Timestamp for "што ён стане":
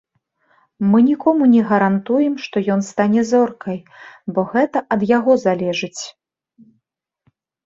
2.45-3.21